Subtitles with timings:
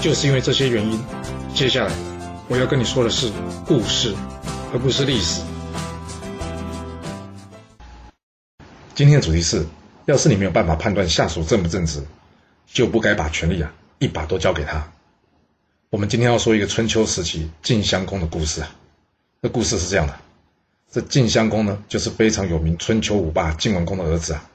[0.00, 0.98] 就是因为这些原因，
[1.52, 1.92] 接下来
[2.46, 3.32] 我要跟你说的是
[3.66, 4.14] 故事，
[4.72, 5.42] 而不是历史。
[8.94, 9.66] 今天的主题是：
[10.06, 12.00] 要是你没有办法判断下属正不正直，
[12.66, 14.88] 就不该把权力啊一把都交给他。
[15.90, 18.70] 我们今天要说一个春秋时期晋襄公的故事啊。
[19.42, 20.14] 这故事是这样的：
[20.92, 24.48] 这晋襄公呢，就是非常有名春秋五霸晋文公的儿子啊。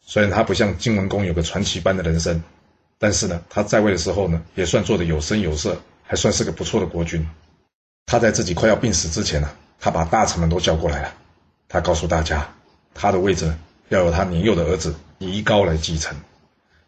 [0.00, 2.42] 虽然他不像晋文公有个传奇般的人生。
[2.98, 7.26] 但是呢，他在位的时候呢，也算做的有声有色，还算是个不错的国君。
[8.06, 11.12] 他在自己快要病死之前呢，他把大臣们都叫过来了。
[11.68, 12.48] 他告诉大家，
[12.94, 13.52] 他的位置
[13.90, 16.16] 要由他年幼的儿子夷高来继承，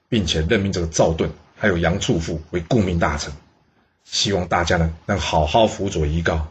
[0.09, 3.33] 并且任命这个赵盾还有杨处父为顾命大臣，
[4.05, 6.47] 希望大家呢能好好辅佐夷高。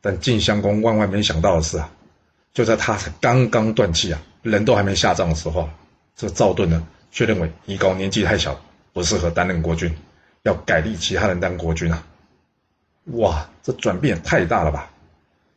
[0.00, 1.90] 但晋襄公万万没想到的是啊，
[2.54, 5.68] 就在他才刚刚断气啊，人都还没下葬的时候，
[6.14, 6.86] 这个赵盾呢。
[7.10, 8.60] 却认为夷高年纪太小，
[8.92, 9.92] 不适合担任国君，
[10.42, 12.06] 要改立其他人当国君啊！
[13.14, 14.90] 哇，这转变也太大了吧！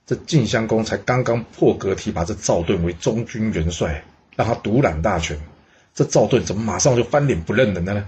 [0.05, 4.03] 这晋襄公才刚刚破格提拔这赵盾为中军元帅，
[4.35, 5.37] 让他独揽大权，
[5.93, 8.05] 这赵盾怎么马上就翻脸不认了呢？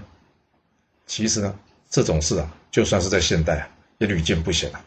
[1.06, 1.54] 其实呢，
[1.88, 4.84] 这种事啊，就算是在现代啊，也屡见不鲜啊。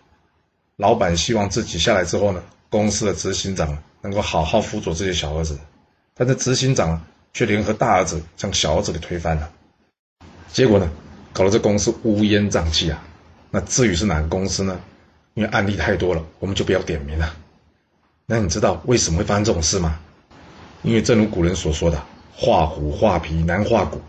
[0.76, 5.58] 老板希望自己下来之后呢，公司的执行长能够好好辅佐这些小儿子，
[6.14, 7.02] 但是执行长。
[7.34, 9.52] 却联合大儿子将小儿子给推翻了，
[10.52, 10.90] 结果呢，
[11.32, 13.04] 搞得这公司乌烟瘴气啊。
[13.52, 14.80] 那至于是哪个公司呢？
[15.36, 17.36] 因为案例太多了，我们就不要点名了。
[18.26, 20.00] 那你知道为什么会发生这种事吗？
[20.82, 22.04] 因为正如古人所说的
[22.36, 24.02] “画虎画皮难画骨，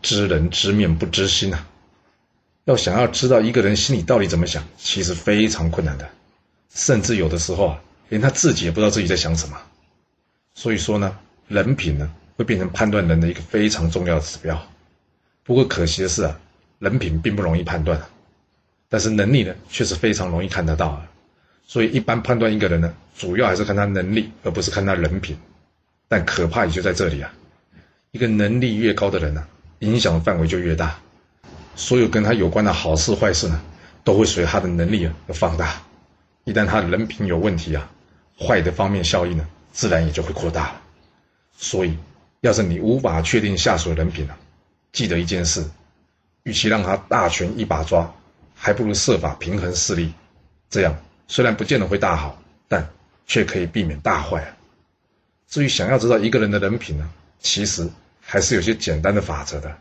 [0.00, 1.66] 知人知面不知心”啊。
[2.64, 6.08] 要想要知道一个人心里到底怎么想，其实非常困难的，
[6.74, 9.58] 甚至有的时候啊，连他自己也不知道自己在想什么。
[10.54, 11.16] 所以说呢，
[11.48, 12.12] 人品呢。
[12.36, 14.60] 会变成判断人的一个非常重要的指标。
[15.44, 16.38] 不过可惜的是啊，
[16.78, 18.00] 人品并不容易判断，
[18.88, 21.08] 但是能力呢却是非常容易看得到啊。
[21.66, 25.36] 所以一般判断一个人呢，主要还是看他能力，而不是看他人品。
[26.08, 27.32] 但可怕也就在这里啊，
[28.10, 29.44] 一个能力越高的人呢，
[29.80, 30.98] 影响的范围就越大，
[31.74, 33.60] 所有跟他有关的好事坏事呢，
[34.04, 35.82] 都会随他的能力而放大。
[36.44, 37.90] 一旦他的人品有问题啊，
[38.38, 40.80] 坏的方面效应呢，自然也就会扩大了。
[41.56, 41.96] 所以。
[42.42, 44.36] 要是你无法确定下属的人品啊，
[44.90, 45.64] 记得一件事：，
[46.42, 48.12] 与其让他大权一把抓，
[48.56, 50.12] 还不如设法平衡势力。
[50.68, 50.96] 这样
[51.28, 52.84] 虽然不见得会大好，但
[53.28, 54.56] 却可以避免大坏啊。
[55.46, 57.08] 至于想要知道一个人的人品呢，
[57.38, 57.88] 其实
[58.20, 59.78] 还是有些简单的法则的。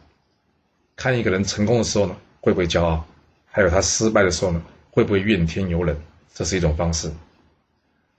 [0.96, 3.04] 看一个人成功的时候呢，会不会骄傲；，
[3.48, 4.62] 还有他失败的时候呢，
[4.92, 6.00] 会不会怨天尤人，
[6.32, 7.12] 这是一种方式。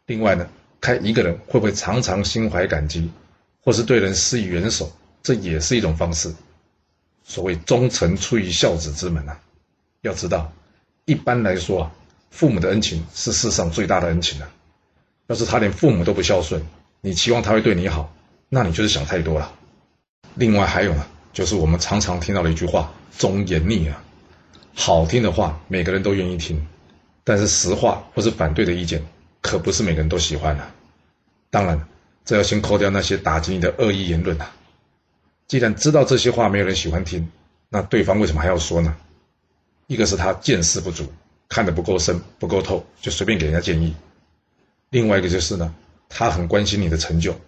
[0.06, 0.48] 另外呢，
[0.80, 3.08] 看一个人会不会常常心怀感激。
[3.64, 4.90] 或是对人施以援手，
[5.22, 6.34] 这也是一种方式。
[7.24, 9.40] 所谓忠臣出于孝子之门啊，
[10.00, 10.52] 要知道，
[11.04, 11.92] 一般来说啊，
[12.30, 14.50] 父母的恩情是世上最大的恩情啊。
[15.28, 16.66] 要是他连父母都不孝顺，
[17.00, 18.12] 你期望他会对你好，
[18.48, 19.54] 那你就是想太多了。
[20.34, 23.96] 另外还有呢，就是我们常常听到的一句话：忠言逆耳。
[24.74, 26.66] 好听的话，每个人都愿意听，
[27.22, 29.04] 但是实话或是反对的意见，
[29.40, 30.68] 可不是每个人都喜欢的。
[31.48, 31.86] 当然。
[32.24, 34.52] 这要先扣掉那些打击你的恶意言论啊！
[35.48, 37.30] 既然知道这些话没有人喜欢听，
[37.68, 38.96] 那对方为什么还要说呢？
[39.86, 41.12] 一个是他见识不足，
[41.48, 43.92] 看得不够深、不够透，就随便给人家建议；
[44.90, 45.74] 另外一个就是呢，
[46.08, 47.38] 他很关心你的成就，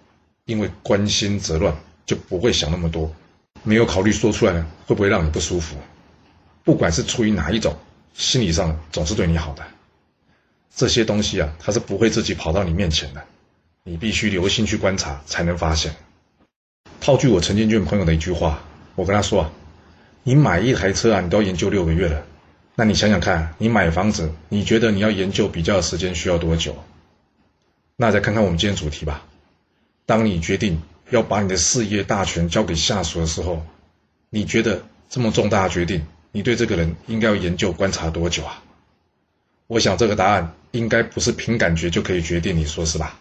[0.45, 1.75] 因为关心则乱，
[2.05, 3.11] 就不会想那么多，
[3.63, 5.77] 没有考虑说出来呢会不会让你不舒服。
[6.65, 7.77] 不管是出于哪一种，
[8.13, 9.63] 心理上总是对你好的。
[10.75, 13.25] 这些东西啊，他是不会自己跑到你面前的。
[13.87, 15.95] 你必须留心去观察，才能发现。
[17.03, 18.63] 套句我陈建俊朋友的一句话，
[18.95, 19.51] 我跟他说啊，
[20.23, 22.25] 你买一台车啊，你都要研究六个月了。
[22.75, 26.83] 那你想想看，你买房子，你觉得你要研究比较的时间需要多久？
[27.95, 29.23] 那再看看我们今天主题吧。
[30.07, 30.81] 当你决定
[31.11, 33.67] 要把你的事业大权交给下属的时候，
[34.31, 38.63] 你觉得这么重大的决定，你对这个人应该要研究观察多久啊？
[39.67, 43.21] 我想这个答案应该不是凭感觉就可以决定，你说是吧？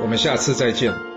[0.00, 1.09] 我们下次再见。